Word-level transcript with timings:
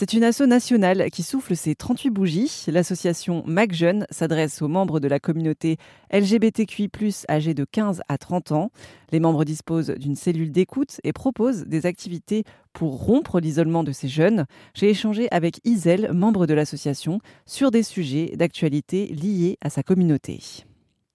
C'est 0.00 0.14
une 0.14 0.24
asso 0.24 0.46
nationale 0.46 1.10
qui 1.10 1.22
souffle 1.22 1.54
ses 1.54 1.74
38 1.74 2.08
bougies. 2.08 2.64
L'association 2.68 3.44
MacJeune 3.46 4.06
s'adresse 4.08 4.62
aux 4.62 4.66
membres 4.66 4.98
de 4.98 5.08
la 5.08 5.20
communauté 5.20 5.76
LGBTQI+, 6.10 6.90
âgés 7.28 7.52
de 7.52 7.66
15 7.70 8.00
à 8.08 8.16
30 8.16 8.52
ans. 8.52 8.70
Les 9.12 9.20
membres 9.20 9.44
disposent 9.44 9.90
d'une 9.90 10.16
cellule 10.16 10.52
d'écoute 10.52 11.02
et 11.04 11.12
proposent 11.12 11.66
des 11.66 11.84
activités 11.84 12.44
pour 12.72 13.04
rompre 13.04 13.40
l'isolement 13.40 13.84
de 13.84 13.92
ces 13.92 14.08
jeunes. 14.08 14.46
J'ai 14.72 14.88
échangé 14.88 15.28
avec 15.32 15.60
Isel, 15.66 16.14
membre 16.14 16.46
de 16.46 16.54
l'association, 16.54 17.20
sur 17.44 17.70
des 17.70 17.82
sujets 17.82 18.32
d'actualité 18.36 19.08
liés 19.08 19.58
à 19.60 19.68
sa 19.68 19.82
communauté. 19.82 20.64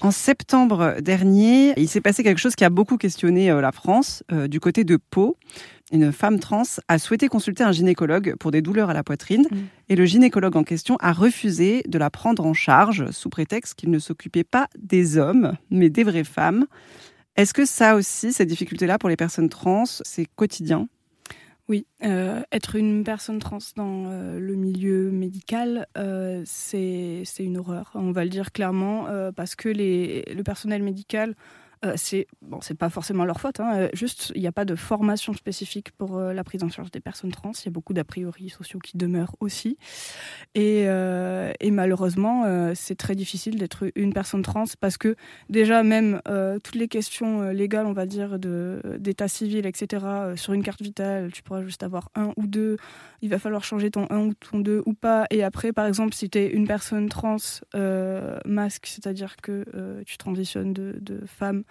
En 0.00 0.12
septembre 0.12 0.96
dernier, 1.00 1.72
il 1.76 1.88
s'est 1.88 2.00
passé 2.00 2.22
quelque 2.22 2.38
chose 2.38 2.54
qui 2.54 2.64
a 2.64 2.70
beaucoup 2.70 2.96
questionné 2.96 3.50
euh, 3.50 3.60
la 3.60 3.72
France. 3.72 4.22
Euh, 4.30 4.46
du 4.46 4.60
côté 4.60 4.84
de 4.84 4.96
Pau, 4.96 5.36
une 5.90 6.12
femme 6.12 6.38
trans 6.38 6.62
a 6.86 6.98
souhaité 7.00 7.26
consulter 7.26 7.64
un 7.64 7.72
gynécologue 7.72 8.36
pour 8.38 8.52
des 8.52 8.62
douleurs 8.62 8.90
à 8.90 8.94
la 8.94 9.02
poitrine 9.02 9.46
mm. 9.50 9.56
et 9.88 9.96
le 9.96 10.04
gynécologue 10.04 10.56
en 10.56 10.62
question 10.62 10.96
a 11.00 11.12
refusé 11.12 11.82
de 11.88 11.98
la 11.98 12.10
prendre 12.10 12.46
en 12.46 12.54
charge 12.54 13.10
sous 13.10 13.28
prétexte 13.28 13.74
qu'il 13.74 13.90
ne 13.90 13.98
s'occupait 13.98 14.44
pas 14.44 14.68
des 14.78 15.18
hommes, 15.18 15.54
mais 15.70 15.90
des 15.90 16.04
vraies 16.04 16.24
femmes. 16.24 16.66
Est-ce 17.34 17.52
que 17.52 17.64
ça 17.64 17.96
aussi, 17.96 18.32
ces 18.32 18.46
difficultés-là 18.46 18.98
pour 18.98 19.08
les 19.08 19.16
personnes 19.16 19.48
trans, 19.48 19.84
c'est 19.84 20.26
quotidien? 20.36 20.88
Oui, 21.68 21.86
euh, 22.02 22.42
être 22.50 22.76
une 22.76 23.04
personne 23.04 23.38
trans 23.40 23.58
dans 23.76 24.06
euh, 24.06 24.38
le 24.38 24.54
milieu 24.54 25.10
médical, 25.10 25.86
euh, 25.98 26.42
c'est 26.46 27.24
une 27.38 27.58
horreur. 27.58 27.90
On 27.94 28.10
va 28.10 28.24
le 28.24 28.30
dire 28.30 28.52
clairement, 28.52 29.06
parce 29.36 29.54
que 29.54 29.68
les, 29.68 30.22
le 30.34 30.42
personnel 30.42 30.82
médical 30.82 31.34
euh, 31.84 31.92
c'est 31.96 32.26
bon, 32.42 32.60
c'est 32.60 32.76
pas 32.76 32.90
forcément 32.90 33.24
leur 33.24 33.40
faute. 33.40 33.60
Hein. 33.60 33.72
Euh, 33.76 33.88
juste, 33.92 34.32
il 34.34 34.40
n'y 34.40 34.46
a 34.46 34.52
pas 34.52 34.64
de 34.64 34.74
formation 34.74 35.32
spécifique 35.32 35.92
pour 35.92 36.18
euh, 36.18 36.32
la 36.32 36.42
prise 36.42 36.64
en 36.64 36.68
charge 36.68 36.90
des 36.90 37.00
personnes 37.00 37.30
trans. 37.30 37.52
Il 37.52 37.66
y 37.66 37.68
a 37.68 37.70
beaucoup 37.70 37.92
d'a 37.92 38.04
priori 38.04 38.48
sociaux 38.48 38.80
qui 38.80 38.96
demeurent 38.96 39.36
aussi. 39.40 39.78
Et, 40.54 40.86
malheureusement, 41.70 42.44
c'est 42.74 42.96
très 42.96 43.14
difficile 43.14 43.58
d'être 43.58 43.90
une 43.94 44.12
personne 44.12 44.42
trans 44.42 44.64
parce 44.80 44.96
que 44.96 45.14
déjà 45.48 45.82
même 45.84 46.20
toutes 46.64 46.74
les 46.74 46.88
questions 46.88 47.50
légales, 47.50 47.86
on 47.86 47.92
va 47.92 48.06
dire, 48.06 48.38
d'état 48.38 49.28
civil, 49.28 49.66
etc. 49.66 50.04
sur 50.34 50.54
une 50.54 50.62
carte 50.62 50.82
vitale, 50.82 51.30
tu 51.30 51.42
pourras 51.42 51.62
juste 51.62 51.82
avoir 51.82 52.10
un 52.16 52.32
ou 52.36 52.46
deux. 52.46 52.78
Il 53.22 53.28
va 53.28 53.38
falloir 53.38 53.62
changer 53.62 53.90
ton 53.90 54.06
un 54.10 54.26
ou 54.26 54.34
ton 54.34 54.58
deux 54.58 54.82
ou 54.86 54.94
pas. 54.94 55.26
Et 55.30 55.44
après, 55.44 55.72
par 55.72 55.86
exemple, 55.86 56.14
si 56.14 56.28
tu 56.28 56.38
es 56.38 56.48
une 56.48 56.66
personne 56.66 57.08
trans 57.08 57.36
masque, 58.44 58.86
c'est-à-dire 58.86 59.36
que 59.36 60.02
tu 60.04 60.16
transitionnes 60.16 60.72
de 60.72 61.20
femme 61.26 61.62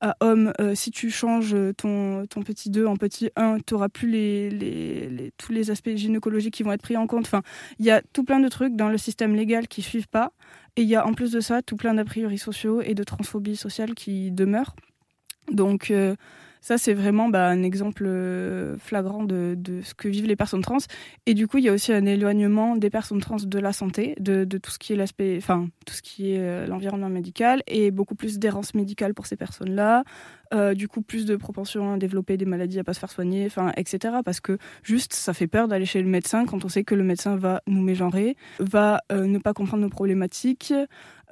à 0.00 0.16
homme, 0.20 0.52
euh, 0.60 0.74
si 0.74 0.90
tu 0.90 1.10
changes 1.10 1.56
ton, 1.76 2.26
ton 2.26 2.42
petit 2.42 2.70
2 2.70 2.86
en 2.86 2.96
petit 2.96 3.30
1, 3.36 3.58
tu 3.66 3.74
n'auras 3.74 3.88
plus 3.88 4.08
les, 4.08 4.50
les, 4.50 5.32
tous 5.36 5.52
les 5.52 5.70
aspects 5.70 5.90
gynécologiques 5.94 6.54
qui 6.54 6.62
vont 6.62 6.72
être 6.72 6.82
pris 6.82 6.96
en 6.96 7.06
compte. 7.06 7.26
Enfin, 7.26 7.42
il 7.78 7.86
y 7.86 7.90
a 7.90 8.00
tout 8.12 8.22
plein 8.22 8.38
de 8.38 8.48
trucs 8.48 8.76
dans 8.76 8.88
le 8.88 8.98
système 8.98 9.34
légal 9.34 9.66
qui 9.66 9.80
ne 9.80 9.84
suivent 9.84 10.08
pas. 10.08 10.32
Et 10.76 10.82
il 10.82 10.88
y 10.88 10.94
a 10.94 11.04
en 11.04 11.14
plus 11.14 11.32
de 11.32 11.40
ça 11.40 11.62
tout 11.62 11.76
plein 11.76 11.94
d'a 11.94 12.04
priori 12.04 12.38
sociaux 12.38 12.80
et 12.80 12.94
de 12.94 13.02
transphobie 13.02 13.56
sociale 13.56 13.94
qui 13.94 14.30
demeurent. 14.30 14.76
Donc, 15.50 15.90
euh, 15.90 16.14
ça, 16.68 16.76
c'est 16.76 16.92
vraiment 16.92 17.30
bah, 17.30 17.48
un 17.48 17.62
exemple 17.62 18.04
euh, 18.06 18.76
flagrant 18.76 19.24
de, 19.24 19.56
ce 19.82 19.94
que 19.94 20.06
vivent 20.06 20.26
les 20.26 20.36
personnes 20.36 20.60
trans. 20.60 20.76
Et 21.24 21.32
du 21.32 21.48
coup, 21.48 21.56
il 21.56 21.64
y 21.64 21.70
a 21.70 21.72
aussi 21.72 21.94
un 21.94 22.04
éloignement 22.04 22.76
des 22.76 22.90
personnes 22.90 23.22
trans 23.22 23.38
de 23.42 23.58
la 23.58 23.72
santé, 23.72 24.14
de, 24.20 24.44
tout 24.58 24.70
ce 24.70 24.78
qui 24.78 24.92
est 24.92 24.96
tout 24.98 25.94
ce 25.94 26.02
qui 26.02 26.34
est 26.34 26.40
euh, 26.40 26.66
l'environnement 26.66 27.08
médical, 27.08 27.62
et 27.68 27.90
beaucoup 27.90 28.14
plus 28.14 28.38
d'errance 28.38 28.74
médicale 28.74 29.14
pour 29.14 29.24
ces 29.24 29.36
personnes-là. 29.36 30.04
Euh, 30.54 30.74
du 30.74 30.88
coup, 30.88 31.02
plus 31.02 31.26
de 31.26 31.36
propension 31.36 31.94
à 31.94 31.98
développer 31.98 32.36
des 32.36 32.44
maladies 32.44 32.78
à 32.78 32.84
pas 32.84 32.94
se 32.94 33.00
faire 33.00 33.10
soigner, 33.10 33.46
enfin, 33.46 33.72
etc. 33.76 34.16
Parce 34.24 34.40
que 34.40 34.58
juste, 34.82 35.12
ça 35.12 35.34
fait 35.34 35.46
peur 35.46 35.68
d'aller 35.68 35.86
chez 35.86 36.02
le 36.02 36.08
médecin 36.08 36.46
quand 36.46 36.64
on 36.64 36.68
sait 36.68 36.84
que 36.84 36.94
le 36.94 37.04
médecin 37.04 37.36
va 37.36 37.62
nous 37.66 37.82
mégenrer, 37.82 38.36
va 38.58 39.02
ne 39.10 39.38
pas 39.38 39.52
comprendre 39.52 39.82
nos 39.82 39.90
problématiques, 39.90 40.72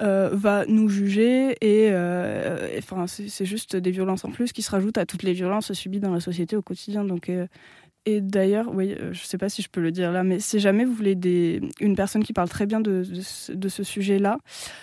euh, 0.02 0.28
va 0.30 0.66
nous 0.66 0.90
juger 0.90 1.52
et 1.62 1.88
euh, 1.90 2.68
enfin 2.76 3.06
c'est 3.06 3.46
juste 3.46 3.76
des 3.76 3.90
violences 3.90 4.26
en 4.26 4.30
plus 4.30 4.52
qui 4.52 4.60
se 4.60 4.70
rajoutent 4.70 4.98
à 4.98 5.06
toutes 5.06 5.22
les 5.22 5.32
violences 5.32 5.72
subies 5.72 6.00
dans 6.00 6.10
la 6.10 6.20
société 6.20 6.54
au 6.54 6.60
quotidien 6.60 7.02
donc 7.02 7.30
euh, 7.30 7.46
et 8.06 8.20
d'ailleurs, 8.20 8.72
oui, 8.72 8.94
je 8.98 9.08
ne 9.08 9.14
sais 9.14 9.36
pas 9.36 9.48
si 9.48 9.62
je 9.62 9.68
peux 9.68 9.80
le 9.80 9.90
dire 9.90 10.12
là, 10.12 10.22
mais 10.22 10.38
si 10.38 10.60
jamais 10.60 10.84
vous 10.84 10.94
voulez 10.94 11.60
une 11.80 11.96
personne 11.96 12.22
qui 12.22 12.32
parle 12.32 12.48
très 12.48 12.64
bien 12.64 12.80
de, 12.80 13.02
ce 13.04 13.82
sujet-là, 13.82 14.38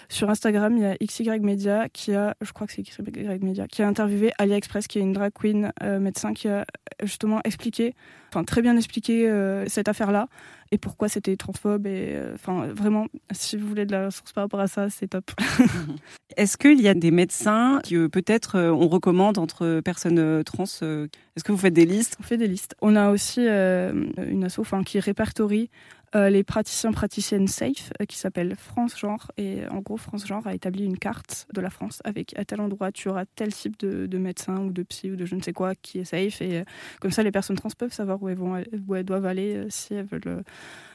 sur 0.10 0.30
Instagram, 0.30 0.76
il 0.78 0.84
y 0.84 0.86
a 0.86 0.98
XY 0.98 1.40
Media 1.40 1.88
qui 1.90 2.14
a, 2.14 2.36
je 2.42 2.52
crois 2.52 2.68
que 2.68 2.74
c'est 2.74 2.84
XY 2.84 3.02
Media, 3.42 3.68
qui 3.68 3.82
a 3.82 3.88
interviewé 3.88 4.32
Alia 4.38 4.58
Express, 4.58 4.88
qui 4.88 5.00
est 5.00 5.02
une 5.02 5.14
drag 5.14 5.32
queen 5.34 5.72
médecin, 5.82 6.34
qui 6.34 6.50
a 6.50 6.66
justement 7.02 7.40
expliqué, 7.46 7.96
enfin 8.30 8.44
très 8.44 8.62
bien 8.62 8.76
expliqué 8.76 9.32
cette 9.68 9.88
affaire-là 9.88 10.28
et 10.74 10.80
pourquoi 10.80 11.08
c'était 11.08 11.38
transphobe. 11.38 11.86
Et 11.86 12.14
euh, 12.16 12.34
enfin, 12.34 12.66
vraiment, 12.74 13.06
si 13.32 13.58
vous 13.58 13.68
voulez 13.68 13.86
de 13.86 13.92
la 13.92 14.06
ressource 14.08 14.34
par 14.34 14.46
rapport 14.46 14.60
à 14.60 14.68
ça, 14.68 14.90
c'est 14.90 15.08
top. 15.08 15.32
Est-ce 16.38 16.58
qu'il 16.58 16.82
y 16.82 16.88
a 16.88 16.94
des 16.94 17.12
médecins 17.12 17.80
qui 17.84 17.96
euh, 17.96 18.08
peut-être 18.08 18.58
euh, 18.58 18.72
on 18.72 18.88
recommande 18.88 19.38
entre 19.38 19.82
personnes 19.82 20.44
trans 20.44 20.64
Est-ce 20.64 21.44
que 21.44 21.52
vous 21.52 21.58
faites 21.58 21.74
des 21.74 21.86
listes? 21.86 22.18
On 22.20 22.24
fait 22.24 22.38
des 22.38 22.48
listes. 22.48 22.76
On 22.82 22.96
a 22.96 23.10
aussi 23.12 23.42
une 23.42 24.44
asso 24.44 24.62
qui 24.86 25.00
répertorie 25.00 25.70
euh, 26.16 26.30
les 26.30 26.44
praticiens 26.44 26.92
praticiennes 26.92 27.48
safe 27.48 27.92
euh, 28.00 28.06
qui 28.06 28.18
s'appelle 28.18 28.56
France 28.56 29.00
Genre 29.00 29.32
et 29.38 29.68
en 29.72 29.80
gros 29.80 29.98
France 29.98 30.28
Genre 30.28 30.46
a 30.46 30.54
établi 30.54 30.86
une 30.86 31.00
carte 31.00 31.48
de 31.54 31.60
la 31.60 31.72
France 31.72 32.02
avec 32.04 32.38
à 32.38 32.46
tel 32.46 32.62
endroit 32.62 32.92
tu 32.92 33.10
auras 33.10 33.26
tel 33.26 33.52
type 33.52 33.80
de, 33.80 34.06
de 34.06 34.18
médecin 34.20 34.60
ou 34.60 34.72
de 34.72 34.84
psy 34.84 35.10
ou 35.10 35.16
de 35.16 35.26
je 35.26 35.34
ne 35.34 35.42
sais 35.42 35.54
quoi 35.54 35.74
qui 35.74 36.00
est 36.00 36.06
safe 36.06 36.40
et 36.42 36.60
euh, 36.60 36.64
comme 37.00 37.10
ça 37.10 37.24
les 37.24 37.32
personnes 37.32 37.56
trans 37.56 37.70
peuvent 37.76 37.94
savoir 37.94 38.22
où 38.22 38.30
elles 38.30 38.38
vont 38.38 38.62
où 38.88 38.96
elles 38.96 39.06
doivent 39.06 39.26
aller 39.26 39.66
si 39.70 39.96
elles 39.96 40.06
veulent 40.06 40.44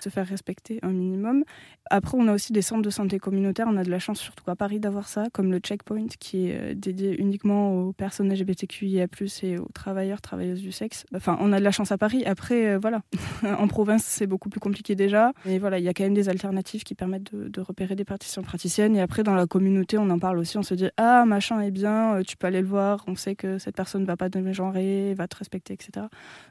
se 0.00 0.08
faire 0.08 0.26
respecter 0.26 0.78
un 0.82 0.90
minimum. 0.90 1.42
Après 1.90 2.16
on 2.16 2.28
a 2.28 2.34
aussi 2.34 2.52
des 2.52 2.62
centres 2.62 2.82
de 2.82 2.90
santé 2.90 3.18
communautaires, 3.18 3.66
on 3.68 3.76
a 3.76 3.82
de 3.82 3.90
la 3.90 3.98
chance 3.98 4.20
surtout 4.20 4.48
à 4.50 4.54
Paris 4.54 4.78
d'avoir 4.78 5.08
ça 5.08 5.24
comme 5.32 5.50
le 5.50 5.58
Checkpoint 5.58 6.06
qui 6.20 6.48
est 6.48 6.76
dédié 6.76 7.20
uniquement 7.20 7.72
aux 7.72 7.92
personnes 7.92 8.32
LGBTQIA+ 8.32 9.06
et 9.42 9.58
aux 9.58 9.68
travailleurs 9.74 10.20
travailleuses 10.20 10.62
du 10.62 10.70
sexe. 10.70 11.06
Enfin 11.12 11.36
on 11.40 11.52
a 11.52 11.58
de 11.58 11.64
la 11.64 11.72
chance 11.72 11.90
à 11.90 11.98
Paris. 11.98 12.24
Après 12.24 12.78
voilà, 12.78 13.02
en 13.42 13.66
province 13.66 14.04
c'est 14.04 14.28
beaucoup 14.28 14.48
plus 14.48 14.60
compliqué 14.60 14.94
déjà 14.94 15.07
mais 15.44 15.58
voilà, 15.58 15.78
il 15.78 15.84
y 15.84 15.88
a 15.88 15.94
quand 15.94 16.04
même 16.04 16.14
des 16.14 16.28
alternatives 16.28 16.82
qui 16.84 16.94
permettent 16.94 17.34
de, 17.34 17.60
repérer 17.60 17.96
des 17.96 18.04
praticiens 18.04 18.42
praticiennes. 18.42 18.96
Et 18.96 19.00
après, 19.00 19.22
dans 19.22 19.34
la 19.34 19.46
communauté, 19.46 19.98
on 19.98 20.08
en 20.10 20.18
parle 20.18 20.38
aussi. 20.38 20.58
On 20.58 20.62
se 20.62 20.74
dit 20.74 20.88
ah 20.96 21.24
machin 21.26 21.60
est 21.60 21.70
bien, 21.70 22.16
euh, 22.16 22.22
tu 22.22 22.36
peux 22.36 22.46
aller 22.46 22.60
le 22.60 22.66
voir. 22.66 23.04
On 23.06 23.16
sait 23.16 23.34
que 23.34 23.58
cette 23.58 23.76
personne 23.76 24.04
va 24.04 24.16
pas 24.16 24.30
te 24.30 24.52
genrer, 24.52 25.14
va 25.14 25.28
te 25.28 25.36
respecter, 25.36 25.74
etc. 25.74 26.06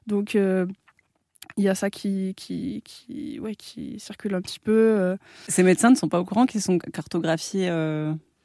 Donc 0.06 0.36
euh, 0.36 0.66
il 1.58 1.64
y 1.64 1.70
a 1.70 1.76
ça 1.76 1.90
qui, 1.90 2.34
qui, 2.36 2.82
qui, 2.84 3.40
ouais, 3.40 3.56
qui 3.56 4.00
circule 4.00 4.36
un 4.36 4.42
petit 4.42 4.60
peu. 4.60 4.72
Euh. 4.72 5.18
Ces 5.48 5.64
médecins 5.64 5.90
ne 5.90 5.96
sont 5.96 6.10
pas 6.10 6.20
au 6.20 6.26
courant 6.26 6.46
qu'ils 6.46 6.62
sont 6.62 6.78
cartographiés 6.78 7.70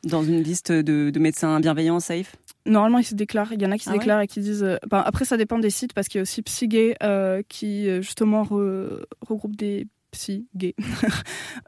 dans 0.05 0.25
une 0.25 0.43
liste 0.43 0.73
de, 0.73 1.17
médecins 1.19 1.61
bienveillants, 1.61 2.01
safe? 2.01 2.37
Normalement, 2.65 2.99
ils 2.99 3.05
se 3.05 3.15
déclarent. 3.15 3.53
Il 3.53 3.61
y 3.61 3.67
en 3.67 3.73
a 3.73 3.79
qui 3.79 3.85
se 3.85 3.91
ah 3.91 3.95
déclarent 3.95 4.21
et 4.21 4.27
qui 4.29 4.41
disent. 4.41 4.79
après, 4.91 5.25
ça 5.25 5.37
dépend 5.37 5.59
des 5.59 5.71
sites 5.71 5.93
parce 5.93 6.09
qu'il 6.09 6.19
y 6.19 6.21
a 6.21 6.23
aussi 6.23 6.43
Psygay 6.43 6.97
qui 7.49 8.03
justement 8.03 8.45
regroupe 8.45 9.57
des 9.57 9.87
psy, 10.13 10.47
gay. 10.57 10.75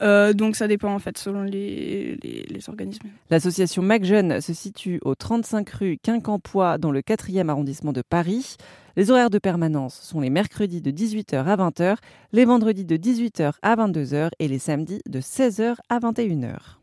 Euh, 0.00 0.32
donc 0.32 0.56
ça 0.56 0.66
dépend 0.66 0.93
en 0.93 0.99
fait 0.99 1.16
selon 1.19 1.43
les, 1.43 2.16
les, 2.16 2.69
organismes. 2.69 3.09
L'association 3.31 3.81
MacJeune 3.81 4.41
se 4.41 4.53
situe 4.53 4.99
au 5.05 5.15
35 5.15 5.71
rue 5.71 5.99
Quincampoix 6.03 6.78
dans 6.78 6.91
le 6.91 7.00
4e 7.00 7.49
arrondissement 7.49 7.93
de 7.93 8.03
Paris. 8.03 8.56
Les 8.97 9.10
horaires 9.10 9.31
de 9.31 9.38
permanence 9.38 9.94
sont 10.00 10.21
les 10.21 10.31
mercredis 10.31 10.81
de 10.81 10.91
18h 10.91 11.44
à 11.44 11.56
20h, 11.56 11.97
les 12.33 12.44
vendredis 12.44 12.84
de 12.84 12.97
18h 12.97 13.53
à 13.62 13.77
22h 13.77 14.31
et 14.38 14.49
les 14.49 14.59
samedis 14.59 15.00
de 15.06 15.21
16h 15.21 15.77
à 15.88 15.99
21h. 16.00 16.78